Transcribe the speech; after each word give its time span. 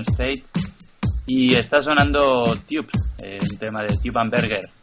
State 0.00 0.44
y 1.26 1.54
está 1.54 1.82
sonando 1.82 2.42
Tubes, 2.68 3.12
un 3.50 3.58
tema 3.58 3.82
de 3.82 3.96
Tube 3.98 4.18
and. 4.20 4.81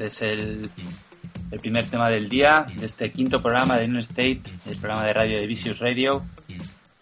Este 0.00 0.06
es 0.06 0.22
el, 0.22 0.70
primer 1.60 1.84
tema 1.84 2.08
del 2.08 2.26
día 2.26 2.64
de 2.74 2.86
este 2.86 3.12
quinto 3.12 3.42
programa 3.42 3.76
de 3.76 3.86
New 3.86 4.00
State, 4.00 4.40
el 4.64 4.76
programa 4.78 5.04
de 5.04 5.12
radio 5.12 5.38
de 5.38 5.46
Vicious 5.46 5.78
Radio. 5.78 6.24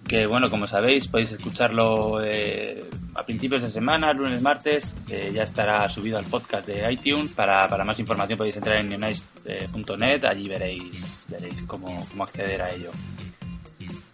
Que 0.04 0.26
bueno, 0.26 0.50
como 0.50 0.66
sabéis, 0.66 1.06
podéis 1.06 1.30
escucharlo 1.30 2.20
eh, 2.24 2.90
a 3.14 3.24
principios 3.24 3.62
de 3.62 3.68
semana, 3.68 4.12
lunes, 4.12 4.42
martes. 4.42 4.98
ya 5.06 5.44
estará 5.44 5.88
subido 5.88 6.18
al 6.18 6.24
podcast 6.24 6.66
de 6.66 6.92
iTunes. 6.92 7.30
Para, 7.30 7.68
más 7.84 8.00
información 8.00 8.36
podéis 8.36 8.56
entrar 8.56 8.78
en 8.78 8.88
neonice.net, 8.88 10.24
allí 10.24 10.48
veréis, 10.48 11.24
veréis 11.30 11.62
cómo, 11.68 12.04
cómo 12.10 12.24
acceder 12.24 12.62
a 12.62 12.70
ello. 12.70 12.90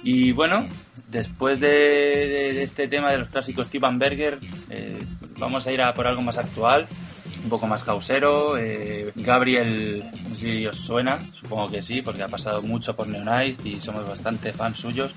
Y 0.03 0.33
bueno, 0.33 0.69
después 1.09 1.59
de, 1.59 2.63
este 2.63 2.87
tema 2.87 3.11
de 3.11 3.19
los 3.19 3.29
clásicos 3.29 3.69
Steven 3.69 3.99
Berger, 3.99 4.39
eh, 4.69 5.03
vamos 5.39 5.67
a 5.67 5.73
ir 5.73 5.81
a 5.81 5.95
por 5.95 6.07
algo 6.07 6.21
más 6.21 6.37
actual, 6.37 6.87
un 7.45 7.51
poco 7.51 7.67
más 7.67 7.85
causero. 7.85 8.57
Eh, 8.59 9.13
Gabriel, 9.15 10.03
no 10.29 10.31
sé 10.31 10.37
si 10.37 10.67
os 10.67 10.77
suena, 10.79 11.21
supongo 11.33 11.69
que 11.69 11.83
sí, 11.83 12.03
porque 12.03 12.23
ha 12.23 12.29
pasado 12.29 12.63
mucho 12.63 12.97
por 12.97 13.07
Neonized 13.07 13.65
y 13.65 13.81
somos 13.81 14.09
bastante 14.09 14.53
fans 14.53 14.79
suyos. 14.79 15.15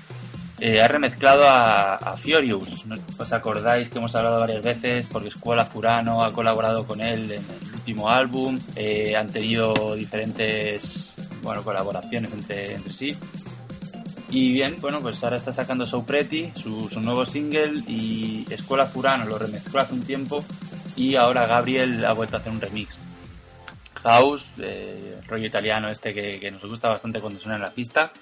Eh, 0.60 0.80
ha 0.80 0.88
remezclado 0.88 1.48
a, 1.48 1.94
a 1.94 2.16
Fiorius. 2.16 2.84
¿Os 3.16 3.32
acordáis 3.32 3.90
que 3.90 3.98
hemos 3.98 4.14
hablado 4.14 4.40
varias 4.40 4.62
veces? 4.62 5.06
Porque 5.10 5.28
Escuela 5.28 5.64
Furano 5.64 6.24
ha 6.24 6.32
colaborado 6.32 6.84
con 6.84 7.00
él 7.00 7.30
en 7.30 7.42
el 7.42 7.74
último 7.74 8.10
álbum. 8.10 8.58
eh, 8.74 9.14
han 9.16 9.28
tenido 9.30 9.94
diferentes 9.94 11.30
bueno, 11.42 11.62
colaboraciones 11.62 12.32
entre, 12.32 12.74
entre 12.74 12.92
sí. 12.92 13.16
Y 14.30 14.52
bien, 14.52 14.76
bueno, 14.80 15.00
pues 15.00 15.24
ahora 15.24 15.36
está 15.36 15.52
sacando 15.54 15.86
So 15.86 16.04
Pretty, 16.04 16.52
su, 16.54 16.88
su 16.90 17.00
nuevo 17.00 17.24
single, 17.24 17.82
y 17.86 18.44
Escuela 18.50 18.84
Furano 18.84 19.24
lo 19.24 19.38
remezcló 19.38 19.80
hace 19.80 19.94
un 19.94 20.02
tiempo, 20.02 20.44
y 20.98 21.14
ahora 21.14 21.46
Gabriel 21.46 22.04
ha 22.04 22.12
vuelto 22.12 22.36
a 22.36 22.40
hacer 22.40 22.52
un 22.52 22.60
remix. 22.60 22.98
House, 24.02 24.54
eh, 24.58 25.20
rollo 25.26 25.46
italiano 25.46 25.88
este 25.88 26.12
que, 26.12 26.50
nos 26.50 26.64
gusta 26.64 26.88
bastante 26.88 27.20
cuando 27.20 27.38
suena 27.38 27.56
en 27.56 27.62
la 27.62 27.70
pista. 27.70 28.12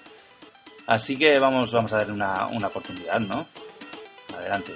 Así 0.85 1.17
que 1.17 1.39
vamos, 1.39 1.71
vamos 1.71 1.91
a 1.93 1.97
darle 1.97 2.13
una, 2.13 2.47
una 2.47 2.67
oportunidad, 2.67 3.19
¿no? 3.19 3.45
Adelante. 4.37 4.73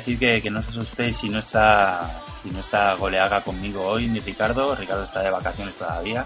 Quería 0.00 0.16
decir 0.16 0.42
que, 0.42 0.50
no 0.50 0.60
os 0.60 0.68
asustéis 0.68 1.16
si 1.16 1.28
no 1.28 1.38
está 1.38 2.08
si 2.42 2.50
no 2.50 2.60
está 2.60 2.94
Goleaga 2.94 3.42
conmigo 3.42 3.82
hoy, 3.82 4.06
ni 4.08 4.20
Ricardo. 4.20 4.74
Ricardo 4.74 5.04
está 5.04 5.22
de 5.22 5.30
vacaciones 5.30 5.74
todavía. 5.76 6.24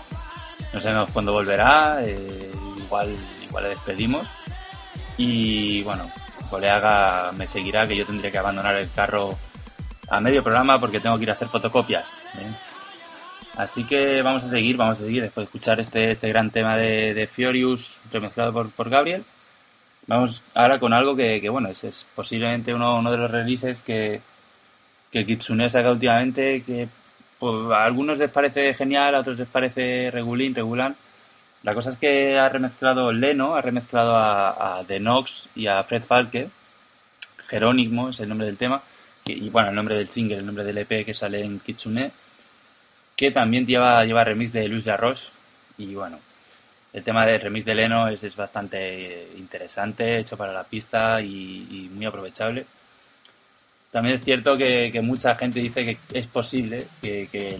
No 0.72 0.80
sabemos 0.80 1.10
cuándo 1.10 1.32
volverá. 1.32 1.98
Eh, 2.02 2.50
igual, 2.78 3.14
igual 3.44 3.64
le 3.64 3.70
despedimos. 3.70 4.26
Y 5.18 5.82
bueno, 5.82 6.08
Goleaga 6.50 7.32
me 7.32 7.46
seguirá, 7.46 7.86
que 7.86 7.96
yo 7.96 8.06
tendría 8.06 8.30
que 8.30 8.38
abandonar 8.38 8.76
el 8.76 8.90
carro 8.92 9.36
a 10.08 10.20
medio 10.20 10.42
programa 10.42 10.80
porque 10.80 11.00
tengo 11.00 11.16
que 11.16 11.24
ir 11.24 11.30
a 11.30 11.34
hacer 11.34 11.48
fotocopias. 11.48 12.10
¿eh? 12.38 12.52
Así 13.56 13.84
que 13.84 14.22
vamos 14.22 14.44
a 14.44 14.48
seguir, 14.48 14.76
vamos 14.76 14.98
a 14.98 15.04
seguir 15.04 15.22
después 15.22 15.44
de 15.44 15.48
escuchar 15.48 15.80
este, 15.80 16.12
este 16.12 16.28
gran 16.28 16.50
tema 16.50 16.76
de, 16.76 17.12
de 17.14 17.26
Fiorius 17.26 17.98
remezclado 18.10 18.52
por, 18.52 18.70
por 18.70 18.88
Gabriel. 18.88 19.24
Vamos 20.06 20.42
ahora 20.54 20.78
con 20.78 20.92
algo 20.92 21.16
que, 21.16 21.48
bueno, 21.48 21.68
es, 21.68 22.06
posiblemente 22.14 22.72
uno, 22.72 23.10
de 23.10 23.16
los 23.16 23.30
releases 23.30 23.82
que, 23.82 24.20
que 25.10 25.26
Kitsune 25.26 25.68
saca 25.68 25.90
últimamente, 25.90 26.62
que 26.62 26.88
pues, 27.38 27.70
a 27.72 27.84
algunos 27.84 28.18
les 28.18 28.30
parece 28.30 28.72
genial, 28.74 29.14
a 29.14 29.20
otros 29.20 29.38
les 29.38 29.48
parece 29.48 30.10
regulín, 30.12 30.54
regulán. 30.54 30.94
La 31.64 31.74
cosa 31.74 31.90
es 31.90 31.96
que 31.96 32.38
ha 32.38 32.48
remezclado 32.48 33.12
Leno, 33.12 33.56
ha 33.56 33.60
remezclado 33.60 34.16
a, 34.16 34.78
a 34.78 34.84
The 34.84 35.00
Nox 35.00 35.48
y 35.56 35.66
a 35.66 35.82
Fred 35.82 36.04
Falke. 36.04 36.48
Jerónimo 37.48 38.10
es 38.10 38.20
el 38.20 38.28
nombre 38.28 38.46
del 38.46 38.56
tema. 38.56 38.82
Y, 39.26 39.50
bueno, 39.50 39.70
el 39.70 39.74
nombre 39.74 39.96
del 39.96 40.08
single, 40.08 40.38
el 40.38 40.46
nombre 40.46 40.64
del 40.64 40.78
EP 40.78 41.04
que 41.04 41.14
sale 41.14 41.42
en 41.42 41.58
Kitsune. 41.58 42.12
Que 43.16 43.32
también 43.32 43.66
lleva, 43.66 44.04
lleva 44.04 44.22
remix 44.22 44.52
de 44.52 44.68
Luis 44.68 44.84
Garros. 44.84 45.32
Y 45.78 45.94
bueno, 45.94 46.18
el 46.96 47.04
tema 47.04 47.26
del 47.26 47.42
remix 47.42 47.66
de 47.66 47.74
Leno 47.74 48.08
es, 48.08 48.24
es 48.24 48.34
bastante 48.34 49.28
interesante, 49.36 50.18
hecho 50.18 50.34
para 50.34 50.54
la 50.54 50.64
pista 50.64 51.20
y, 51.20 51.90
muy 51.92 52.06
aprovechable. 52.06 52.64
También 53.92 54.14
es 54.14 54.24
cierto 54.24 54.56
que, 54.56 54.98
mucha 55.02 55.34
gente 55.34 55.60
dice 55.60 55.84
que 55.84 55.98
es 56.18 56.26
posible 56.26 56.86
que, 57.02 57.58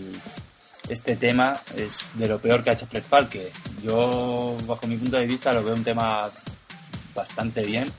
este 0.89 1.17
tema 1.17 1.53
es 1.77 2.17
de 2.17 2.29
lo 2.29 2.39
peor 2.39 2.65
que 2.65 2.71
ha 2.71 2.73
hecho 2.73 2.87
Fred 2.87 3.03
Falke. 3.03 3.53
Yo, 3.83 4.57
bajo 4.67 4.87
mi 4.87 4.97
punto 4.97 5.19
de 5.19 5.27
vista, 5.27 5.53
lo 5.53 5.63
veo 5.63 5.75
un 5.75 5.85
tema 5.85 6.23
bastante 7.15 7.61
bien. 7.63 7.93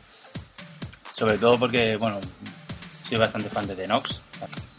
Sobre 1.13 1.37
todo 1.37 1.59
porque, 1.59 1.97
bueno, 1.97 2.19
soy 3.07 3.17
bastante 3.19 3.49
fan 3.49 3.67
de 3.67 3.75
The 3.75 3.87
Nox. 3.87 4.23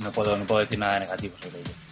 No 0.01 0.11
puedo, 0.11 0.37
no 0.37 0.45
puedo 0.45 0.61
decir 0.61 0.79
nada 0.79 0.99
negativo 0.99 1.37
sobre 1.41 1.61
ello. 1.61 1.88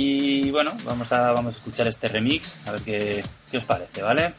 Y 0.00 0.52
bueno, 0.52 0.70
vamos 0.84 1.10
a, 1.10 1.32
vamos 1.32 1.56
a 1.56 1.58
escuchar 1.58 1.88
este 1.88 2.06
remix, 2.06 2.68
a 2.68 2.70
ver 2.70 2.82
qué, 2.82 3.24
qué 3.50 3.58
os 3.58 3.64
parece, 3.64 4.00
¿vale? 4.00 4.32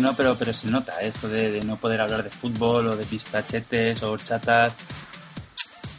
No, 0.00 0.14
pero, 0.14 0.36
pero 0.36 0.52
se 0.52 0.68
nota 0.68 1.00
esto 1.00 1.28
de, 1.28 1.60
no 1.62 1.76
poder 1.76 2.00
hablar 2.00 2.22
de 2.22 2.30
fútbol 2.30 2.88
o 2.88 2.96
de 2.96 3.04
pistachetes 3.04 4.02
o 4.02 4.16
chatas. 4.16 4.74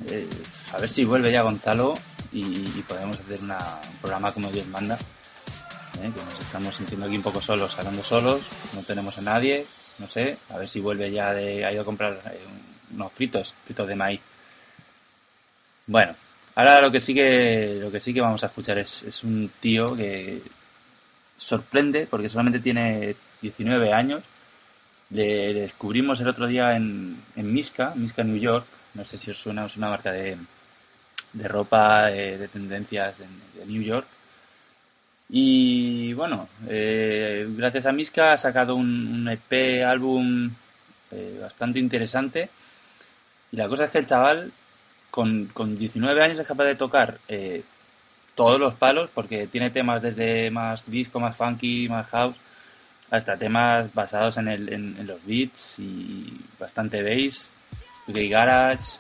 Eh, 0.08 0.30
a 0.74 0.78
ver 0.78 0.90
si 0.90 1.04
vuelve 1.04 1.32
ya 1.32 1.42
Gonzalo 1.42 1.94
y, 2.32 2.66
podemos 2.88 3.20
hacer 3.20 3.40
un 3.42 3.54
programa 4.02 4.32
como 4.32 4.52
Dios 4.52 4.68
manda. 4.68 4.96
¿eh? 4.96 6.12
Que 6.16 6.24
nos 6.24 6.40
estamos 6.40 6.76
sintiendo 6.76 7.06
aquí 7.06 7.18
un 7.18 7.24
poco 7.24 7.42
solos, 7.42 7.78
hablando 7.78 8.04
solos, 8.04 8.42
no 8.74 8.82
tenemos 8.84 9.18
a 9.18 9.22
nadie, 9.22 9.66
no 9.98 10.08
sé, 10.08 10.38
a 10.50 10.58
ver 10.58 10.70
si 10.70 10.80
vuelve 10.80 11.12
ya 11.12 11.34
de. 11.34 11.66
ha 11.66 11.72
ido 11.72 11.82
a 11.82 11.86
comprar 11.86 12.22
eh, 12.32 12.40
unos 12.94 13.12
fritos, 13.14 13.54
fritos 13.66 13.88
de 13.88 13.96
maíz. 13.96 14.22
Bueno, 15.88 16.16
ahora 16.56 16.82
lo 16.82 16.92
que 16.92 17.00
sí 17.00 17.14
que, 17.14 17.80
lo 17.82 17.92
que, 17.92 18.00
sí 18.00 18.14
que 18.14 18.22
vamos 18.22 18.44
a 18.44 18.48
escuchar 18.48 18.78
es, 18.78 19.04
es 19.04 19.24
un 19.24 19.52
tío 19.60 19.96
que 19.96 20.42
sorprende 21.36 22.06
porque 22.06 22.30
solamente 22.30 22.60
tiene 22.60 23.16
19 23.42 23.94
años. 23.94 24.24
Le, 25.10 25.54
descubrimos 25.54 26.22
el 26.22 26.28
otro 26.28 26.48
día 26.48 26.76
en, 26.76 27.22
en 27.36 27.54
Miska, 27.54 27.94
Miska 27.96 28.24
New 28.24 28.38
York. 28.38 28.66
No 28.94 29.06
sé 29.06 29.18
si 29.18 29.32
os 29.32 29.38
suena, 29.38 29.66
es 29.66 29.78
una 29.78 29.90
marca 29.90 30.12
de, 30.12 30.38
de 31.34 31.48
ropa 31.48 32.12
eh, 32.12 32.38
de 32.38 32.48
tendencias 32.48 33.18
de, 33.18 33.66
New 33.66 33.82
York. 33.82 34.08
Y 35.30 36.14
bueno, 36.14 36.50
eh, 36.68 37.46
gracias 37.50 37.86
a 37.86 37.92
Miska 37.92 38.34
ha 38.34 38.38
sacado 38.38 38.76
un, 38.76 39.28
EP 39.28 39.84
álbum 39.86 40.50
eh, 41.12 41.40
bastante 41.42 41.80
interesante. 41.80 42.50
Y 43.52 43.58
la 43.58 43.68
cosa 43.68 43.86
es 43.86 43.92
que 43.92 44.00
el 44.00 44.06
chaval 44.06 44.52
con, 45.12 45.48
con 45.48 45.78
19 45.78 46.24
años 46.24 46.40
es 46.40 46.48
capaz 46.48 46.66
de 46.66 46.76
tocar 46.76 47.20
todos 48.36 48.60
los 48.60 48.74
palos 48.76 49.10
porque 49.14 49.48
tiene 49.48 49.70
temas 49.70 50.02
desde 50.02 50.50
más 50.50 50.90
disco, 50.90 51.20
más 51.20 51.36
funky, 51.36 51.90
más 51.90 52.08
house, 52.08 52.38
hasta 53.12 53.38
temas 53.38 53.94
basados 53.94 54.38
en, 54.38 55.08
los 55.08 55.26
beats 55.26 55.80
y 55.80 56.40
bastante 56.60 57.02
bass, 57.02 57.52
gay 58.08 58.30
garage. 58.30 58.98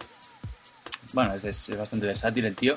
Bueno, 1.13 1.34
es, 1.36 1.78
bastante 1.78 2.08
versátil 2.08 2.46
el 2.46 2.56
tío. 2.56 2.75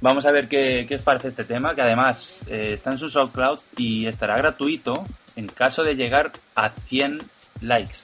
Vamos 0.00 0.26
a 0.26 0.32
ver 0.32 0.48
qué, 0.48 0.84
qué 0.86 0.96
os 0.96 1.02
parece 1.02 1.28
este 1.28 1.44
tema, 1.44 1.74
que 1.74 1.82
además 1.82 2.44
eh, 2.48 2.70
está 2.72 2.90
en 2.90 2.98
su 2.98 3.08
SoundCloud 3.08 3.60
y 3.76 4.06
estará 4.06 4.36
gratuito 4.36 5.04
en 5.36 5.46
caso 5.46 5.82
de 5.82 5.96
llegar 5.96 6.32
a 6.54 6.70
100 6.70 7.18
likes. 7.62 7.98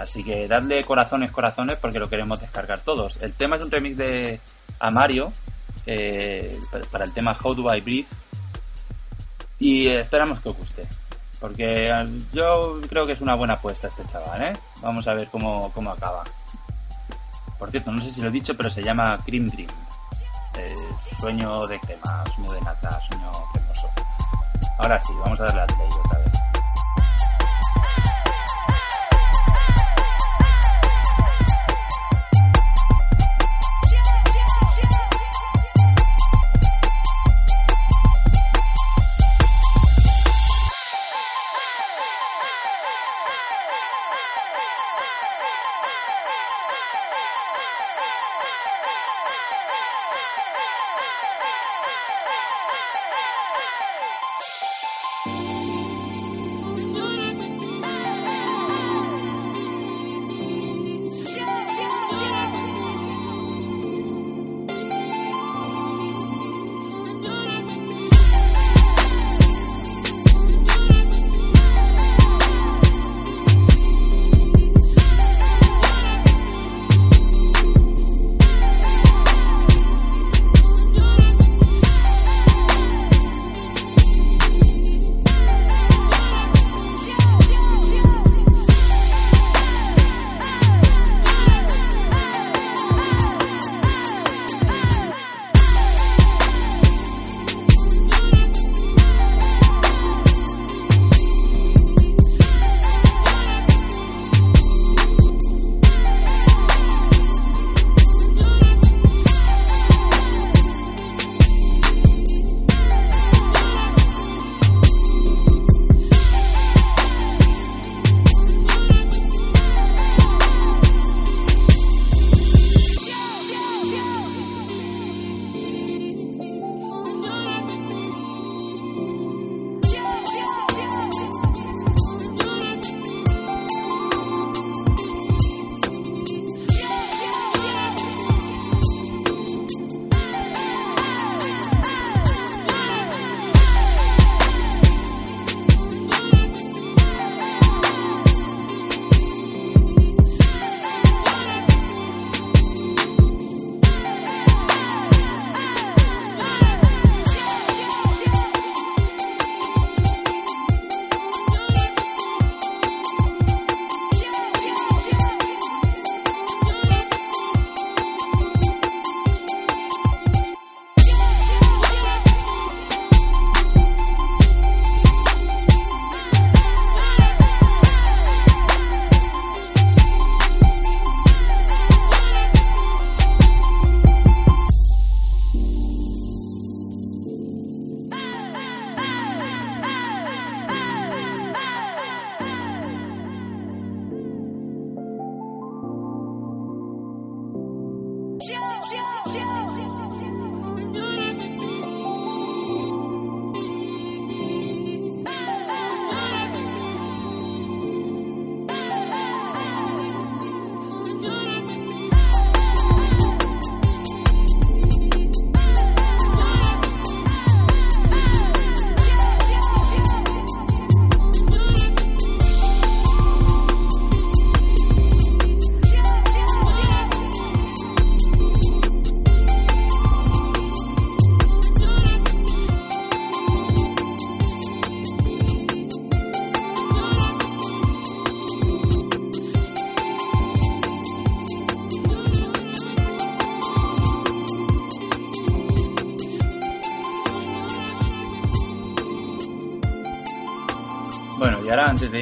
Así 0.00 0.24
que 0.24 0.48
dadle 0.48 0.82
corazones, 0.84 1.30
corazones, 1.30 1.76
porque 1.76 1.98
lo 1.98 2.08
queremos 2.08 2.40
descargar 2.40 2.80
todos. 2.80 3.22
El 3.22 3.34
tema 3.34 3.56
es 3.56 3.62
un 3.62 3.70
remix 3.70 3.96
de 3.98 4.40
Amario 4.78 5.30
eh, 5.86 6.58
para 6.90 7.04
el 7.04 7.12
tema 7.12 7.36
How 7.38 7.54
Do 7.54 7.74
I 7.74 7.80
Breathe. 7.80 8.08
Y 9.58 9.88
esperamos 9.88 10.40
que 10.40 10.48
os 10.48 10.56
guste. 10.56 10.86
Porque 11.40 11.92
yo 12.32 12.80
creo 12.88 13.06
que 13.06 13.12
es 13.12 13.20
una 13.22 13.34
buena 13.34 13.54
apuesta 13.54 13.88
este 13.88 14.04
chaval, 14.04 14.42
¿eh? 14.42 14.52
Vamos 14.82 15.08
a 15.08 15.14
ver 15.14 15.28
cómo, 15.28 15.72
cómo 15.72 15.90
acaba. 15.90 16.22
Por 17.58 17.70
cierto, 17.70 17.90
no 17.90 18.02
sé 18.02 18.10
si 18.10 18.20
lo 18.22 18.28
he 18.28 18.32
dicho, 18.32 18.56
pero 18.56 18.70
se 18.70 18.82
llama 18.82 19.18
Cream 19.24 19.48
Dream. 19.48 19.70
Eh, 20.58 20.74
sueño 21.18 21.66
de 21.66 21.80
crema, 21.80 22.24
sueño 22.34 22.52
de 22.52 22.60
nata, 22.60 23.00
sueño 23.08 23.30
cremoso. 23.52 23.88
Ahora 24.78 25.00
sí, 25.00 25.14
vamos 25.24 25.40
a 25.40 25.44
darle 25.44 25.60
al 25.62 25.66
play 25.66 25.88
otra 26.04 26.18
vez. 26.18 26.29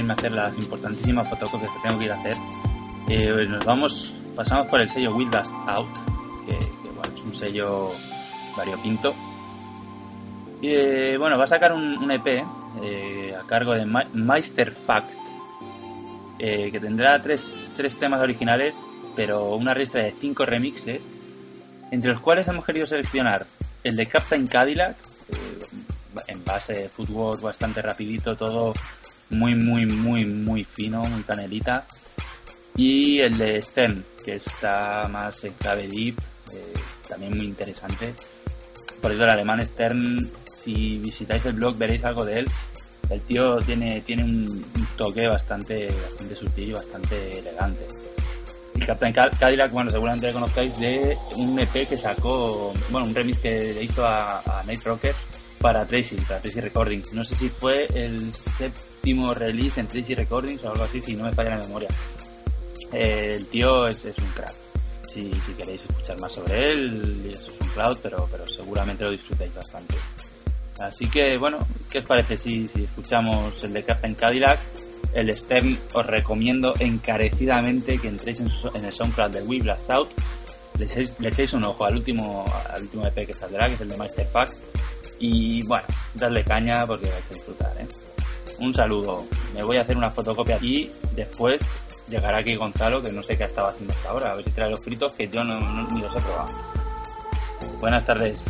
Irme 0.09 0.13
a 0.13 0.17
hacer 0.17 0.33
las 0.33 0.55
importantísimas 0.55 1.29
fotocopias 1.29 1.71
que 1.71 1.89
tengo 1.89 1.99
que 1.99 2.05
ir 2.07 2.13
a 2.13 2.21
hacer, 2.21 2.35
eh, 3.09 3.47
nos 3.47 3.65
vamos, 3.65 4.23
pasamos 4.35 4.67
por 4.69 4.81
el 4.81 4.89
sello 4.89 5.15
Will 5.15 5.31
Dust 5.31 5.53
Out, 5.67 5.89
que, 6.49 6.57
es 6.57 7.23
un 7.25 7.35
sello 7.35 7.89
variopinto. 8.57 9.15
Y 10.63 10.71
eh, 10.71 11.17
bueno, 11.19 11.37
va 11.37 11.45
a 11.45 11.47
sacar 11.47 11.73
un, 11.73 12.11
EP 12.11 12.27
eh, 12.83 13.35
a 13.39 13.47
cargo 13.47 13.73
de 13.73 13.85
Meister 13.85 14.73
Fact, 14.73 15.11
que 16.39 16.79
tendrá 16.81 17.21
tres, 17.21 17.75
tres 17.77 17.99
temas 17.99 18.21
originales, 18.21 18.81
pero 19.17 19.57
una 19.57 19.75
lista 19.75 19.99
de 19.99 20.15
cinco 20.21 20.47
remixes, 20.47 21.03
entre 21.91 22.13
los 22.13 22.21
cuales 22.21 22.47
hemos 22.49 22.65
querido 22.65 22.87
seleccionar 22.87 23.47
el 23.83 23.97
de 23.97 24.07
Captain 24.07 24.47
Cadillac, 24.47 24.97
en 26.29 26.45
base 26.45 26.73
de 26.75 26.89
fútbol 26.89 27.39
bastante 27.41 27.83
rapidito, 27.83 28.37
todo 28.37 28.73
muy, 29.31 29.55
muy, 29.55 29.87
muy, 29.87 30.25
muy 30.25 30.65
fino, 30.65 31.03
muy 31.05 31.23
canelita. 31.23 31.87
Y 32.77 33.21
el 33.21 33.37
de 33.39 33.61
STEM, 33.61 34.03
que 34.25 34.37
está 34.37 35.09
más 35.11 35.43
en 35.45 35.53
clave 35.55 35.89
deep, 35.89 36.19
eh, 36.55 36.73
también 37.09 37.37
muy 37.37 37.47
interesante. 37.47 38.15
Por 39.01 39.13
eso 39.13 39.25
el 39.25 39.31
alemán 39.31 39.65
Stern, 39.65 40.19
si 40.45 40.99
visitáis 40.99 41.45
el 41.47 41.55
blog 41.55 41.77
veréis 41.77 42.05
algo 42.05 42.25
de 42.25 42.41
él. 42.41 42.51
El 43.11 43.21
tío 43.23 43.59
tiene, 43.59 44.01
tiene 44.03 44.25
un, 44.25 44.65
toque 44.97 45.27
bastante, 45.27 45.89
bastante 45.89 46.35
sutil 46.35 46.71
y 46.71 46.73
bastante 46.73 47.39
elegante. 47.39 47.87
Y 48.75 48.81
Captain 48.81 49.13
Cadillac, 49.13 49.73
bueno, 49.73 49.91
seguramente 49.91 50.29
lo 50.29 50.35
conozcáis 50.35 50.79
de 50.79 51.17
un 51.37 51.59
EP 51.59 51.89
que 51.89 51.97
sacó, 51.97 52.73
bueno, 52.91 53.09
un 53.09 53.15
remix 53.15 53.39
que 53.39 53.73
le 53.73 53.85
hizo 53.85 54.07
a, 54.07 54.41
a 54.41 54.63
Nate 54.63 54.83
Rocker 54.85 55.15
para 55.61 55.87
Tracy, 55.87 56.17
para 56.17 56.41
Tracy 56.41 56.61
Recordings. 56.61 57.13
No 57.13 57.25
sé 57.25 57.37
si 57.37 57.49
fue 57.49 57.87
el 57.95 58.33
séptimo 58.33 59.33
release 59.33 59.81
en 59.81 59.89
Tracy 59.89 60.15
Recordings 60.15 60.65
o 60.65 60.71
algo 60.71 60.85
así, 60.85 61.01
si 61.01 61.17
no 61.17 61.25
me 61.25 61.33
falla 61.33 61.51
la 61.51 61.59
memoria. 61.59 61.89
Eh, 62.93 63.33
el 63.35 63.47
tío 63.47 63.87
es, 63.87 64.05
es 64.05 64.19
un 64.19 64.29
crack. 64.31 64.55
Si, 65.03 65.33
si, 65.41 65.53
queréis 65.53 65.83
escuchar 65.83 66.21
más 66.21 66.33
sobre 66.33 66.73
él, 66.73 67.31
eso 67.31 67.51
es 67.53 67.61
un 67.61 67.69
cloud, 67.69 67.97
pero, 68.03 68.29
pero 68.31 68.47
seguramente 68.47 69.05
lo 69.05 69.11
disfrutáis 69.11 69.55
bastante. 69.55 69.97
Así 70.81 71.09
que, 71.09 71.39
bueno, 71.39 71.59
¿qué 71.91 71.99
os 72.01 72.05
parece 72.05 72.37
si, 72.37 72.69
si 72.69 72.85
escuchamos 72.85 73.65
el 73.65 73.73
de 73.73 73.83
Captain 73.85 74.15
Cadillac? 74.15 74.59
El 75.15 75.35
Stern 75.35 75.79
os 75.95 76.07
recomiendo 76.07 76.75
encarecidamente 76.79 77.99
que 77.99 78.09
entréis 78.09 78.41
en, 78.41 78.49
en 78.75 78.85
el 78.85 78.93
SoundCloud 78.93 79.31
de 79.31 79.43
We 79.43 79.61
Blast 79.61 79.91
Out, 79.91 80.11
le 80.79 80.87
le 81.19 81.29
echéis, 81.29 81.53
un 81.55 81.65
ojo 81.65 81.85
al 81.85 81.97
último, 81.97 82.45
al 82.73 82.83
último 82.83 83.07
EP 83.07 83.27
que 83.27 83.35
saldrá, 83.35 83.67
que 83.69 83.75
es 83.75 83.81
el 83.81 83.89
de 83.89 83.97
Master 83.97 84.29
Pack, 84.29 84.51
y 85.19 85.67
bueno, 85.67 85.87
darle 86.15 86.45
caña 86.45 86.87
porque 86.87 87.11
vais 87.11 87.25
a 87.31 87.35
disfrutar. 87.35 87.77
¿eh? 87.81 87.89
Un 88.59 88.75
saludo. 88.75 89.25
Me 89.55 89.63
voy 89.63 89.77
a 89.77 89.83
hacer 89.83 89.97
una 89.97 90.11
fotocopia 90.11 90.59
y 90.61 90.91
después 91.15 91.63
llegará 92.09 92.39
aquí 92.39 92.57
Gonzalo, 92.57 93.03
que 93.03 93.13
no 93.13 93.23
sé 93.23 93.37
qué 93.37 93.45
ha 93.45 93.47
estado 93.47 93.69
haciendo 93.69 93.95
hasta 93.95 94.09
ahora. 94.11 94.33
A 94.33 94.35
ver 94.35 94.45
si 94.45 94.51
trae 94.51 94.71
los 94.71 94.83
fritos 94.83 95.13
que 95.13 95.29
yo 95.29 95.45
no, 95.45 95.59
ni 95.91 96.01
los 96.01 96.15
he 96.15 96.21
probado. 96.21 96.53
Buenas 97.81 98.05
tardes. 98.05 98.45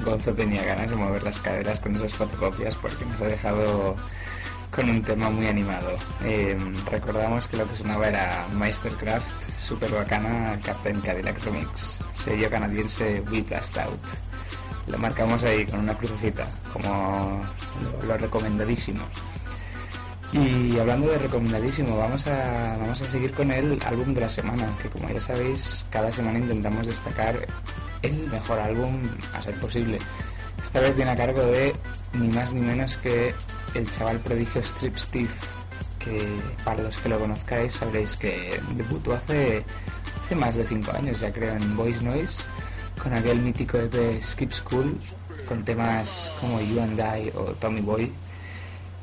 Gonzo 0.00 0.32
tenía 0.34 0.64
ganas 0.64 0.90
de 0.90 0.96
mover 0.96 1.22
las 1.22 1.38
caderas 1.38 1.80
con 1.80 1.94
esas 1.96 2.12
fotocopias 2.12 2.74
porque 2.76 3.04
nos 3.04 3.20
ha 3.20 3.26
dejado 3.26 3.96
con 4.74 4.90
un 4.90 5.02
tema 5.02 5.30
muy 5.30 5.46
animado. 5.46 5.96
Em, 6.24 6.74
recordamos 6.90 7.46
que 7.46 7.56
lo 7.56 7.68
que 7.68 7.76
sonaba 7.76 8.08
era 8.08 8.46
Meistercraft, 8.52 9.60
super 9.60 9.90
bacana, 9.92 10.58
Captain 10.64 11.00
Cadillac 11.00 11.42
Remix, 11.44 12.00
sello 12.12 12.50
canadiense 12.50 13.22
We 13.30 13.42
Blast 13.42 13.78
Out. 13.78 14.02
Lo 14.88 14.98
marcamos 14.98 15.44
ahí 15.44 15.64
con 15.64 15.80
una 15.80 15.96
crucecita, 15.96 16.46
como 16.72 17.40
lo, 18.06 18.16
recomendadísimo. 18.16 19.04
Y 20.32 20.76
hablando 20.78 21.06
de 21.06 21.18
recomendadísimo, 21.18 21.96
vamos 21.96 22.26
a, 22.26 22.76
vamos 22.78 23.00
a 23.00 23.04
seguir 23.04 23.32
con 23.32 23.52
el 23.52 23.80
álbum 23.86 24.12
de 24.12 24.22
la 24.22 24.28
semana, 24.28 24.66
que 24.82 24.88
como 24.88 25.08
ya 25.08 25.20
sabéis, 25.20 25.86
cada 25.90 26.10
semana 26.10 26.40
intentamos 26.40 26.88
destacar 26.88 27.46
el 28.04 28.28
mejor 28.28 28.58
álbum 28.58 29.00
a 29.32 29.42
ser 29.42 29.58
posible. 29.58 29.98
Esta 30.62 30.80
vez 30.80 30.94
viene 30.96 31.10
a 31.10 31.16
cargo 31.16 31.42
de 31.42 31.74
ni 32.12 32.28
más 32.28 32.52
ni 32.52 32.60
menos 32.60 32.96
que 32.98 33.34
el 33.74 33.90
chaval 33.90 34.18
prodigio 34.20 34.62
Strip 34.62 34.96
Steve, 34.96 35.30
que 35.98 36.20
para 36.64 36.82
los 36.82 36.96
que 36.96 37.08
lo 37.08 37.18
conozcáis 37.18 37.72
sabréis 37.72 38.16
que 38.16 38.60
debutó 38.76 39.14
hace, 39.14 39.64
hace 40.24 40.34
más 40.34 40.54
de 40.54 40.66
5 40.66 40.92
años, 40.92 41.20
ya 41.20 41.32
creo, 41.32 41.54
en 41.54 41.76
Voice 41.76 42.02
Noise, 42.04 42.44
con 43.02 43.12
aquel 43.12 43.38
mítico 43.40 43.78
EP 43.78 44.22
Skip 44.22 44.52
School, 44.52 44.98
con 45.48 45.64
temas 45.64 46.32
como 46.40 46.60
You 46.60 46.80
and 46.80 47.00
I 47.00 47.30
o 47.34 47.52
Tommy 47.60 47.80
Boy. 47.80 48.12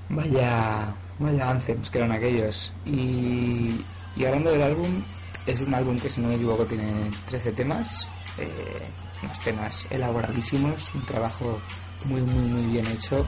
Vaya, 0.09 0.93
vaya 1.19 1.49
anthems 1.49 1.89
que 1.89 1.97
eran 1.97 2.11
aquellos. 2.11 2.73
Y, 2.85 3.83
y 4.15 4.25
hablando 4.25 4.51
del 4.51 4.61
álbum, 4.61 5.03
es 5.45 5.59
un 5.59 5.73
álbum 5.73 5.97
que 5.99 6.09
si 6.09 6.21
no 6.21 6.29
me 6.29 6.35
equivoco 6.35 6.65
tiene 6.65 7.09
13 7.27 7.51
temas, 7.53 8.07
eh, 8.37 8.87
unos 9.23 9.39
temas 9.39 9.87
elaboradísimos, 9.89 10.93
un 10.93 11.01
trabajo 11.01 11.61
muy 12.05 12.21
muy 12.21 12.45
muy 12.45 12.65
bien 12.67 12.87
hecho 12.87 13.27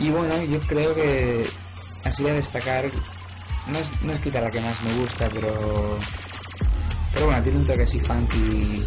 y 0.00 0.08
bueno, 0.08 0.42
yo 0.44 0.58
creo 0.60 0.94
que 0.94 1.44
así 2.04 2.26
a 2.26 2.32
destacar, 2.32 2.90
no 3.66 3.78
es, 3.78 4.02
no 4.02 4.12
es 4.12 4.34
la 4.34 4.50
que 4.50 4.60
más 4.60 4.82
me 4.82 4.94
gusta, 4.94 5.28
pero, 5.28 5.98
pero 7.12 7.26
bueno, 7.26 7.42
tiene 7.42 7.58
un 7.58 7.66
toque 7.66 7.82
así 7.82 8.00
funky 8.00 8.82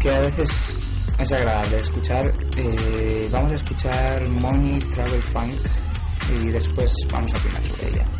que 0.00 0.10
a 0.14 0.20
veces 0.20 1.10
es 1.18 1.32
agradable 1.32 1.80
escuchar. 1.80 2.32
Eh, 2.56 3.28
vamos 3.32 3.50
a 3.50 3.54
escuchar 3.56 4.28
Money 4.28 4.78
Travel 4.78 5.22
Funk 5.22 5.58
y 6.40 6.46
después 6.50 6.94
vamos 7.10 7.34
a 7.34 7.38
opinar 7.38 7.66
sobre 7.66 7.88
ella. 7.88 8.19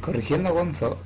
corrigiendo 0.00 0.52
Gonzo, 0.52 0.98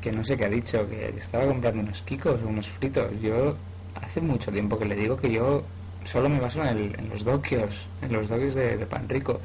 que 0.00 0.12
no 0.12 0.24
sé 0.24 0.36
qué 0.36 0.44
ha 0.44 0.48
dicho, 0.48 0.88
que 0.88 1.08
estaba 1.18 1.46
comprando 1.46 1.82
unos 1.82 2.02
kikos 2.02 2.40
o 2.42 2.48
unos 2.48 2.68
fritos. 2.68 3.10
Yo 3.20 3.56
hace 3.94 4.20
mucho 4.20 4.52
tiempo 4.52 4.78
que 4.78 4.84
le 4.84 4.94
digo 4.94 5.16
que 5.16 5.32
yo 5.32 5.62
solo 6.04 6.28
me 6.28 6.40
baso 6.40 6.64
en, 6.64 7.08
los 7.10 7.24
doquios, 7.24 7.86
en 8.02 8.12
los 8.12 8.28
doquios 8.28 8.54
de, 8.54 8.86
pan 8.86 9.08
rico. 9.08 9.40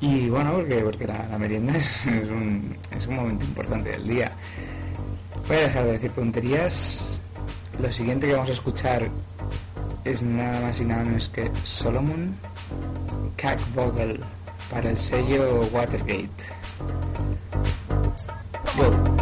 Y 0.00 0.28
bueno, 0.28 0.52
porque, 0.52 0.76
porque 0.80 1.06
la, 1.06 1.38
merienda 1.38 1.76
es, 1.76 2.06
un, 2.06 2.76
es 2.96 3.06
un 3.06 3.14
momento 3.14 3.44
importante 3.44 3.90
del 3.90 4.06
día. 4.06 4.32
Voy 5.46 5.56
a 5.56 5.60
dejar 5.60 5.84
de 5.84 5.92
decir 5.92 6.12
tonterías. 6.12 7.22
Lo 7.80 7.92
siguiente 7.92 8.26
que 8.26 8.32
vamos 8.34 8.50
a 8.50 8.54
escuchar 8.54 9.08
es 10.04 10.22
nada 10.22 10.60
más 10.60 10.80
y 10.80 10.84
nada 10.84 11.04
menos 11.04 11.28
que 11.28 11.50
Solomon 11.62 12.34
Cack 13.36 13.60
Vogel 13.74 14.20
para 14.70 14.90
el 14.90 14.98
sello 14.98 15.68
Watergate. 15.72 16.57
A 18.80 19.17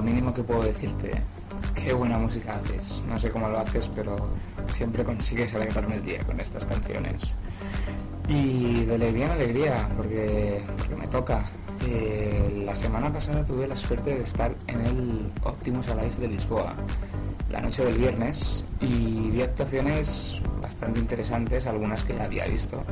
lo 0.00 0.06
mínimo 0.06 0.32
que 0.32 0.42
puedo 0.42 0.62
decirte, 0.62 1.12
qué 1.74 1.92
buena 1.92 2.16
música 2.16 2.54
haces. 2.54 3.02
No 3.06 3.18
sé 3.18 3.30
cómo 3.30 3.50
lo 3.50 3.58
haces, 3.58 3.90
pero 3.94 4.16
siempre 4.72 5.04
consigues 5.04 5.52
alegrarme 5.54 5.96
el 5.96 6.02
día 6.02 6.24
con 6.24 6.40
estas 6.40 6.64
canciones. 6.64 7.36
Y 8.26 8.84
de 8.86 8.94
alegría 8.94 9.26
en 9.26 9.30
alegría, 9.32 9.88
porque, 9.94 10.62
porque 10.78 10.96
me 10.96 11.06
toca. 11.06 11.44
Eh, 11.86 12.62
la 12.64 12.74
semana 12.74 13.12
pasada 13.12 13.44
tuve 13.44 13.66
la 13.66 13.76
suerte 13.76 14.14
de 14.14 14.22
estar 14.22 14.54
en 14.68 14.80
el 14.80 15.32
Optimus 15.42 15.88
Alive 15.88 16.16
de 16.18 16.28
Lisboa, 16.28 16.72
la 17.50 17.60
noche 17.60 17.84
del 17.84 17.98
viernes, 17.98 18.64
y 18.80 19.28
vi 19.30 19.42
actuaciones 19.42 20.40
bastante 20.62 20.98
interesantes, 20.98 21.66
algunas 21.66 22.04
que 22.04 22.14
ya 22.14 22.24
había 22.24 22.46
visto, 22.46 22.82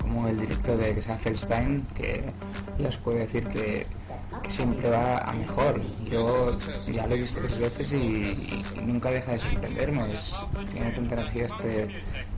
como 0.00 0.26
el 0.26 0.40
directo 0.40 0.76
de 0.76 0.94
Gesa 0.94 1.16
Feldstein, 1.16 1.86
que 1.94 2.24
ya 2.78 2.88
os 2.88 2.96
puedo 2.96 3.18
decir 3.18 3.46
que 3.46 3.86
siempre 4.50 4.90
va 4.90 5.18
a 5.18 5.32
mejor. 5.32 5.80
Yo 6.10 6.58
ya 6.92 7.06
lo 7.06 7.14
he 7.14 7.20
visto 7.20 7.40
tres 7.40 7.58
veces 7.58 7.92
y, 7.92 8.62
nunca 8.84 9.10
deja 9.10 9.32
de 9.32 9.38
sorprenderme. 9.38 10.14
tiene 10.72 10.90
tanta 10.90 11.14
energía 11.14 11.46
este, 11.46 11.88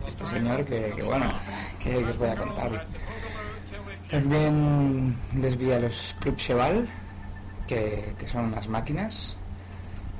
este 0.08 0.26
señor 0.26 0.64
que, 0.64 1.02
bueno, 1.02 1.32
que, 1.80 1.96
os 1.96 2.18
voy 2.18 2.28
a 2.28 2.36
contar. 2.36 2.86
También 4.10 5.16
les 5.40 5.56
vi 5.56 5.72
a 5.72 5.80
los 5.80 6.14
Club 6.20 6.36
Cheval, 6.36 6.88
que, 7.66 8.14
son 8.26 8.46
unas 8.46 8.68
máquinas. 8.68 9.34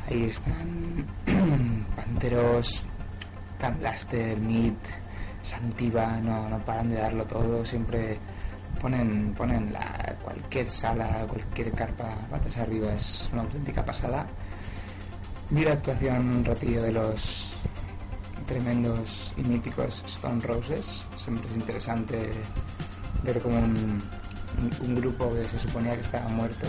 Ahí 0.08 0.24
están 0.24 1.06
Panteros, 1.96 2.84
Blaster, 3.78 4.38
Meat, 4.38 4.74
Santiva, 5.42 6.18
no, 6.20 6.48
no 6.48 6.58
paran 6.60 6.90
de 6.90 6.96
darlo 6.96 7.24
todo, 7.24 7.64
siempre 7.64 8.18
ponen, 8.80 9.34
ponen 9.34 9.72
la, 9.72 10.16
cualquier 10.22 10.70
sala, 10.70 11.26
cualquier 11.28 11.72
carpa 11.72 12.14
patas 12.30 12.56
arriba, 12.58 12.92
es 12.94 13.28
una 13.32 13.42
auténtica 13.42 13.84
pasada. 13.84 14.26
Vi 15.50 15.64
la 15.64 15.72
actuación 15.72 16.28
un 16.36 16.44
ratillo 16.44 16.82
de 16.82 16.92
los 16.92 17.54
tremendos 18.46 19.32
y 19.36 19.42
míticos 19.42 20.02
Stone 20.06 20.40
Roses, 20.42 21.06
siempre 21.16 21.48
es 21.48 21.56
interesante 21.56 22.30
ver 23.22 23.40
como 23.40 23.58
un, 23.58 24.02
grupo 24.96 25.32
que 25.32 25.44
se 25.44 25.58
suponía 25.58 25.94
que 25.94 26.02
estaba 26.02 26.28
muerto 26.28 26.66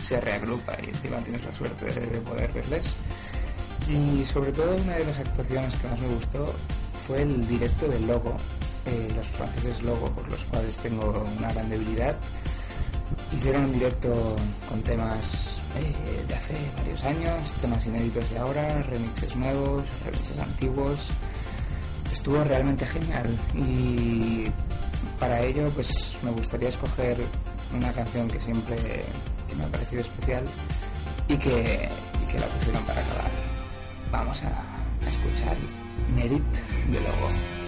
se 0.00 0.20
reagrupa 0.20 0.76
y 0.82 0.88
encima 0.88 1.18
tienes 1.18 1.44
la 1.44 1.52
suerte 1.52 1.84
de 1.84 2.20
poder 2.20 2.50
verles. 2.52 2.94
Y 3.88 4.24
sobre 4.24 4.52
todo 4.52 4.76
una 4.76 4.94
de 4.94 5.04
las 5.04 5.18
actuaciones 5.18 5.76
que 5.76 5.88
más 5.88 6.00
me 6.00 6.08
gustó 6.08 6.52
fue 7.06 7.22
el 7.22 7.46
directo 7.46 7.86
del 7.88 8.06
logo, 8.06 8.36
eh, 8.86 9.08
los 9.14 9.26
franceses 9.28 9.82
Logo, 9.82 10.10
por 10.10 10.28
los 10.30 10.44
cuales 10.44 10.78
tengo 10.78 11.24
una 11.38 11.52
gran 11.52 11.68
debilidad. 11.68 12.16
Hicieron 13.36 13.64
un 13.64 13.72
directo 13.72 14.36
con 14.68 14.82
temas 14.82 15.60
eh, 15.78 16.24
de 16.26 16.34
hace 16.34 16.54
varios 16.76 17.04
años, 17.04 17.52
temas 17.60 17.84
inéditos 17.86 18.30
de 18.30 18.38
ahora, 18.38 18.82
remixes 18.82 19.36
nuevos, 19.36 19.84
remixes 20.04 20.38
antiguos. 20.38 21.10
Estuvo 22.12 22.42
realmente 22.44 22.86
genial 22.86 23.26
y 23.54 24.46
para 25.18 25.40
ello 25.42 25.70
pues 25.74 26.16
me 26.22 26.30
gustaría 26.30 26.68
escoger 26.68 27.16
una 27.76 27.92
canción 27.92 28.28
que 28.28 28.40
siempre 28.40 29.04
me 29.56 29.64
ha 29.64 29.68
parecido 29.68 30.02
especial 30.02 30.44
y 31.28 31.36
que, 31.36 31.88
que 32.30 32.38
la 32.38 32.46
pusieron 32.46 32.82
para 32.84 33.00
acabar. 33.00 33.30
Vamos 34.10 34.42
a, 34.42 35.04
a 35.04 35.08
escuchar 35.08 35.56
Merit 36.14 36.42
de 36.90 37.00
Logo. 37.00 37.59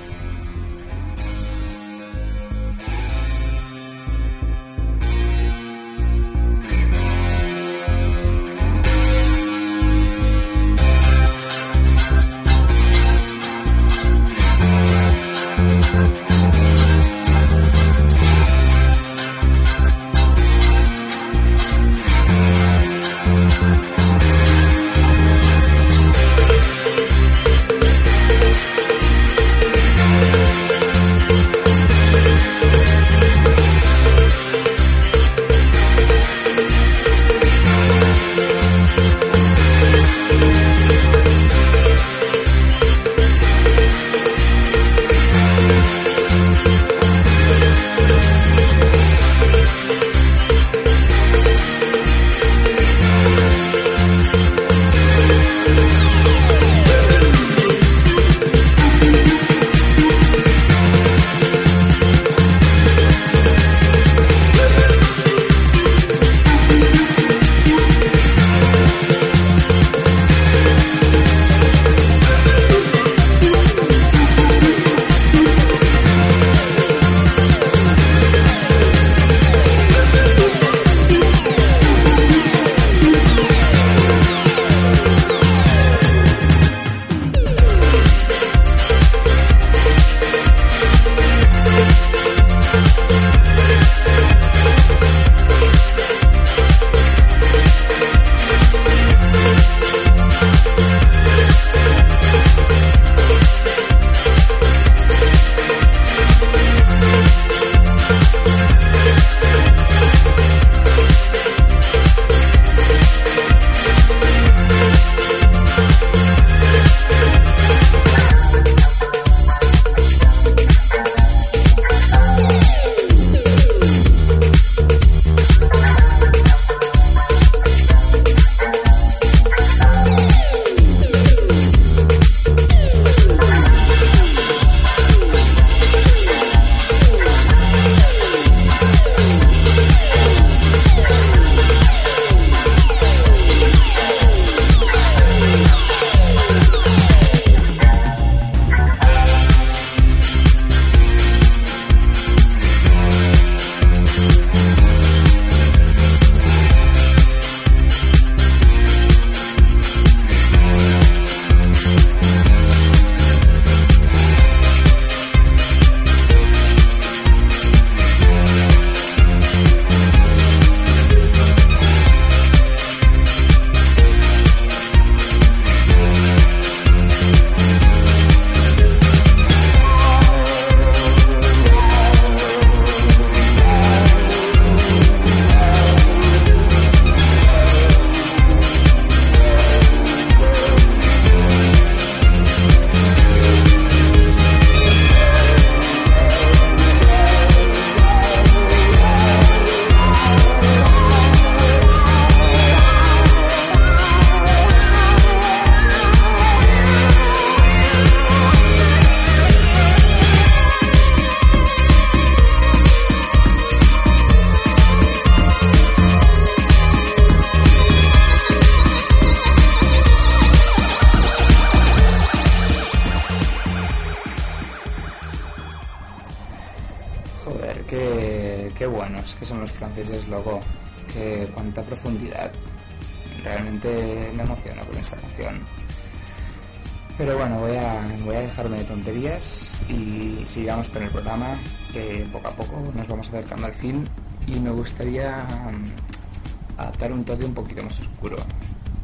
Acercando 243.33 243.67
al 243.67 243.75
fin. 243.75 244.05
Y 244.47 244.59
me 244.61 244.71
gustaría 244.71 245.45
mm, 245.45 246.81
adaptar 246.81 247.13
un 247.13 247.25
toque 247.25 247.45
un 247.45 247.55
poquito 247.55 247.83
más 247.83 248.01
oscuro. 248.01 248.37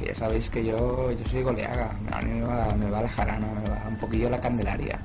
Ya 0.04 0.14
sabéis 0.14 0.48
que 0.48 0.64
yo, 0.64 1.10
yo 1.10 1.26
soy 1.26 1.42
goleaga, 1.42 1.90
a 2.12 2.22
mí 2.22 2.34
me 2.34 2.42
va, 2.42 2.72
me 2.74 2.88
va 2.88 3.02
la 3.02 3.08
jarana, 3.08 3.48
me 3.48 3.68
va 3.68 3.82
un 3.88 3.96
poquillo 3.96 4.30
la 4.30 4.40
candelaria. 4.40 4.98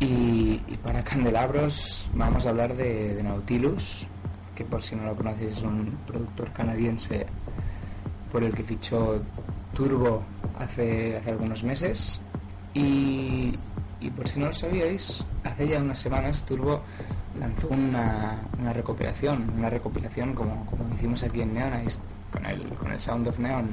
Y, 0.00 0.56
para 0.82 1.02
candelabros 1.02 2.08
vamos 2.14 2.44
a 2.46 2.50
hablar 2.50 2.74
de, 2.76 3.20
Nautilus, 3.22 4.06
que 4.54 4.64
por 4.64 4.82
si 4.82 4.96
no 4.96 5.04
lo 5.04 5.14
conocéis 5.14 5.52
es 5.52 5.62
un 5.62 5.98
productor 6.06 6.50
canadiense 6.52 7.26
por 8.30 8.42
el 8.42 8.54
que 8.54 8.62
fichó 8.62 9.22
Turbo 9.74 10.22
hace, 10.58 11.16
hace 11.16 11.30
algunos 11.30 11.62
meses. 11.62 12.20
Y 12.74 13.56
por 14.16 14.28
si 14.28 14.40
no 14.40 14.46
lo 14.46 14.52
sabíais, 14.52 15.24
hace 15.44 15.68
ya 15.68 15.80
unas 15.80 15.98
semanas 15.98 16.44
Turbo 16.44 16.82
lanzó 17.38 17.68
una, 17.68 18.38
una 18.58 18.72
recopilación, 18.72 19.50
una 19.56 19.70
recopilación 19.70 20.34
como, 20.34 20.66
como 20.66 20.94
hicimos 20.94 21.22
aquí 21.22 21.40
en 21.40 21.54
Neonice 21.54 21.98
con 22.32 22.46
el, 22.46 22.68
con 22.70 22.92
el 22.92 23.00
Sound 23.00 23.28
of 23.28 23.38
Neon. 23.38 23.70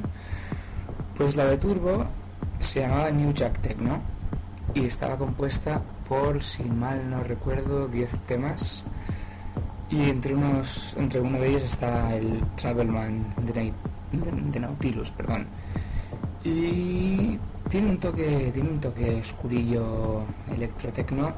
Pues 1.17 1.35
la 1.35 1.45
de 1.45 1.57
Turbo 1.57 2.05
se 2.59 2.81
llamaba 2.81 3.11
New 3.11 3.33
Jack 3.33 3.59
Techno 3.59 3.99
y 4.73 4.85
estaba 4.85 5.17
compuesta 5.17 5.81
por, 6.07 6.43
si 6.43 6.63
mal 6.63 7.09
no 7.09 7.23
recuerdo, 7.23 7.87
10 7.87 8.17
temas. 8.27 8.83
Y 9.89 10.09
entre, 10.09 10.33
unos, 10.33 10.95
entre 10.97 11.19
uno 11.19 11.37
de 11.37 11.49
ellos 11.49 11.63
está 11.63 12.15
el 12.15 12.41
Travelman 12.55 13.25
de, 13.45 13.73
de 14.51 14.59
Nautilus, 14.59 15.11
perdón. 15.11 15.47
Y 16.43 17.37
tiene 17.69 17.89
un 17.89 17.97
toque, 17.99 18.51
tiene 18.53 18.69
un 18.69 18.79
toque 18.79 19.19
oscurillo 19.19 20.21
electrotecno 20.53 21.33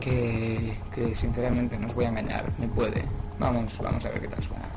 que, 0.00 0.74
sinceramente 1.14 1.78
no 1.78 1.86
os 1.86 1.94
voy 1.94 2.04
a 2.04 2.08
engañar, 2.08 2.44
me 2.58 2.68
puede. 2.68 3.04
Vamos, 3.38 3.78
vamos 3.82 4.04
a 4.04 4.10
ver 4.10 4.20
qué 4.20 4.28
tal 4.28 4.42
suena. 4.42 4.75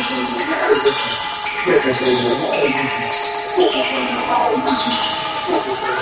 Thank 0.00 0.38
you. 5.88 5.97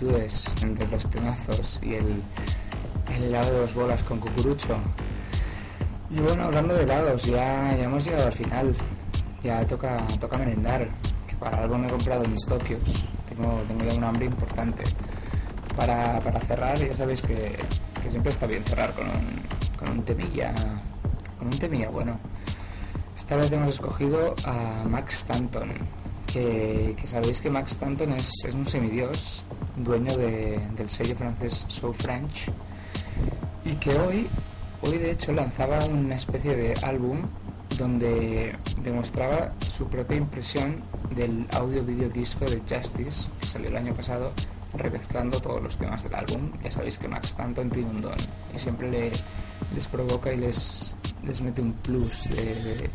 Similitudes 0.00 0.44
entre 0.62 0.86
los 0.88 1.08
temazos 1.10 1.78
y 1.82 1.94
el, 1.94 2.22
el 3.14 3.24
helado 3.24 3.52
de 3.52 3.60
dos 3.60 3.74
bolas 3.74 4.02
con 4.04 4.18
cucurucho. 4.18 4.76
Y 6.10 6.20
bueno, 6.20 6.44
hablando 6.44 6.74
de 6.74 6.82
helados, 6.84 7.24
ya, 7.24 7.76
ya 7.76 7.84
hemos 7.84 8.04
llegado 8.04 8.26
al 8.26 8.32
final. 8.32 8.74
Ya 9.42 9.64
toca, 9.66 9.98
toca 10.18 10.38
merendar. 10.38 10.88
Que 11.26 11.34
para 11.36 11.62
algo 11.62 11.78
me 11.78 11.86
he 11.86 11.90
comprado 11.90 12.24
mis 12.24 12.44
Tokios. 12.46 13.04
Tengo, 13.28 13.62
tengo 13.68 13.84
ya 13.84 13.94
un 13.94 14.04
hambre 14.04 14.26
importante. 14.26 14.84
Para, 15.76 16.20
para 16.20 16.40
cerrar, 16.40 16.78
ya 16.78 16.94
sabéis 16.94 17.22
que, 17.22 17.56
que 18.02 18.10
siempre 18.10 18.30
está 18.30 18.46
bien 18.46 18.64
cerrar 18.64 18.92
con 18.92 19.06
un, 19.06 19.42
con 19.78 19.98
un 19.98 20.04
temilla. 20.04 20.52
Con 21.38 21.48
un 21.48 21.58
temilla 21.58 21.90
bueno. 21.90 22.18
Esta 23.16 23.36
vez 23.36 23.52
hemos 23.52 23.68
escogido 23.68 24.34
a 24.44 24.84
Max 24.88 25.20
Stanton. 25.20 25.72
Que, 26.26 26.96
que 27.00 27.06
sabéis 27.06 27.40
que 27.40 27.50
Max 27.50 27.72
Stanton 27.72 28.12
es, 28.12 28.30
es 28.44 28.54
un 28.54 28.66
semidios, 28.68 29.42
dueño 29.84 30.16
de- 30.16 30.60
del 30.76 30.88
sello 30.88 31.16
francés 31.16 31.64
So 31.68 31.92
French. 31.92 32.50
Y 33.64 33.74
que 33.74 33.90
hoy 33.98 34.26
Hoy 34.82 34.96
de 34.96 35.10
hecho 35.10 35.32
lanzaba 35.32 35.84
una 35.84 36.14
especie 36.14 36.56
de 36.56 36.72
álbum 36.82 37.18
donde 37.76 38.56
demostraba 38.82 39.52
su 39.68 39.86
propia 39.88 40.16
impresión 40.16 40.76
del 41.14 41.46
audio 41.52 41.84
video 41.84 42.08
disco 42.08 42.46
de 42.46 42.60
Justice 42.60 43.28
que 43.38 43.46
salió 43.46 43.68
el 43.68 43.76
año 43.76 43.92
pasado 43.92 44.32
remezclando 44.72 45.38
todos 45.38 45.62
los 45.62 45.76
temas 45.76 46.02
del 46.02 46.14
álbum. 46.14 46.50
Ya 46.64 46.70
sabéis 46.70 46.96
que 46.96 47.08
Max 47.08 47.28
Stanton 47.28 47.68
tiene 47.68 47.90
un 47.90 48.00
don 48.00 48.16
y 48.56 48.58
siempre 48.58 48.90
le- 48.90 49.12
les 49.74 49.86
provoca 49.86 50.32
y 50.32 50.38
les, 50.38 50.92
les 51.24 51.42
mete 51.42 51.60
un 51.60 51.74
plus 51.74 52.24
de 52.30 52.88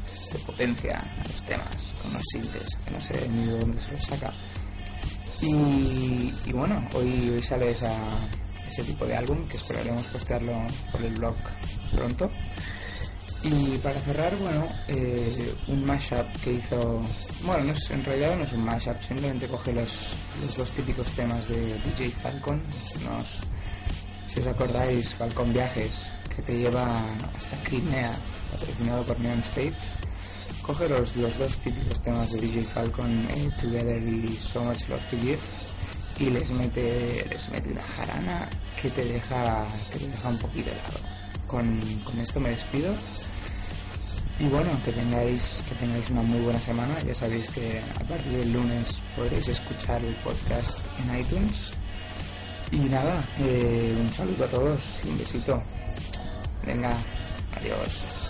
potencia 0.48 1.00
a 1.02 1.24
los 1.28 1.42
temas 1.44 1.94
con 2.02 2.14
los 2.14 2.24
sintes 2.32 2.78
que 2.84 2.90
no 2.92 3.00
sé 3.00 3.30
ni 3.30 3.46
de 3.46 3.60
dónde 3.60 3.80
se 3.80 3.92
los 3.92 4.02
saca. 4.04 4.34
Y, 5.42 6.34
y 6.46 6.52
bueno, 6.54 6.84
hoy, 6.94 7.30
hoy 7.30 7.44
sale 7.44 7.72
esa, 7.72 7.94
ese 8.68 8.84
tipo 8.84 9.06
de 9.06 9.16
álbum 9.16 9.48
que 9.48 9.58
esperaremos 9.58 10.06
postearlo 10.08 10.54
por 10.92 11.02
el 11.02 11.14
blog 11.16 11.36
pronto. 11.94 12.32
Y 13.44 13.78
para 13.78 14.00
cerrar, 14.02 14.36
bueno, 14.38 14.68
eh, 14.88 15.54
un 15.68 15.86
mashup 15.86 16.26
que 16.44 16.54
hizo. 16.54 17.04
Bueno, 17.44 17.66
no 17.66 17.72
es- 17.74 17.92
en 17.92 18.04
realidad 18.04 18.36
no 18.38 18.44
es 18.44 18.54
un 18.54 18.64
mashup, 18.66 19.00
simplemente 19.02 19.48
coge 19.48 19.72
los, 19.72 19.92
los 20.44 20.58
dos 20.58 20.72
típicos 20.72 21.06
temas 21.12 21.48
de 21.48 21.76
DJ 21.76 22.10
Falcon. 22.10 22.60
Nos, 23.04 23.42
si 24.34 24.40
os 24.40 24.48
acordáis, 24.48 25.14
Falcon 25.14 25.54
Viajes, 25.54 26.12
que 26.36 26.42
te 26.42 26.58
lleva 26.58 27.06
hasta 27.38 27.56
Crimea, 27.64 28.18
patrocinado 28.52 29.04
por 29.04 29.20
Neon 29.20 29.40
State. 29.42 29.74
Coge 30.66 30.90
los, 30.90 31.16
los 31.16 31.38
dos 31.38 31.58
típicos 31.58 32.02
temas 32.02 32.32
de 32.32 32.42
DJ 32.42 32.64
Falcon, 32.64 33.28
eh, 33.36 33.52
Together 33.62 34.02
y 34.02 34.36
So 34.36 34.64
Much 34.64 34.90
Love 34.90 35.10
to 35.12 35.18
Give, 35.18 35.38
y 36.18 36.32
les 36.32 36.50
mete, 36.50 37.24
les 37.30 37.50
mete 37.50 37.72
una 37.72 37.84
jarana 37.84 38.50
que 38.82 38.90
te 38.90 39.06
deja, 39.06 39.68
que 39.94 40.00
te 40.00 40.08
deja 40.08 40.30
un 40.30 40.40
poquito 40.40 40.72
helado. 40.72 41.00
Con, 41.46 41.80
con 42.04 42.20
esto 42.20 42.40
me 42.40 42.50
despido. 42.50 42.96
Y 44.40 44.48
bueno, 44.48 44.72
que 44.84 44.92
tengáis, 44.92 45.64
que 45.70 45.76
tengáis 45.76 46.10
una 46.10 46.24
muy 46.24 46.40
buena 46.40 46.60
semana. 46.60 47.00
Ya 47.02 47.14
sabéis 47.14 47.48
que 47.50 47.80
a 48.00 48.04
partir 48.04 48.32
del 48.32 48.52
lunes 48.52 49.02
podréis 49.16 49.48
escuchar 49.48 50.04
el 50.04 50.16
podcast 50.16 50.80
en 51.00 51.20
iTunes. 51.20 51.74
Y 52.72 52.80
nada, 52.80 53.24
eh, 53.40 53.96
un 54.02 54.12
saludo 54.12 54.46
a 54.46 54.48
todos, 54.48 54.82
un 55.06 55.16
besito. 55.16 55.62
Venga, 56.66 56.98
adiós. 57.56 58.25